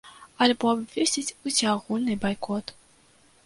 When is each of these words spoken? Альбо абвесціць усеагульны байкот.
Альбо 0.45 0.71
абвесціць 0.75 1.35
усеагульны 1.51 2.13
байкот. 2.25 2.65